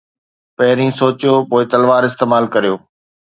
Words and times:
پهرين 0.57 0.91
سوچيو، 0.99 1.33
پوءِ 1.49 1.63
تلوار 1.71 2.03
استعمال 2.07 2.43
ڪريو. 2.53 2.75